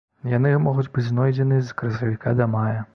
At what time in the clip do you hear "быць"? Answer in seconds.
0.97-1.05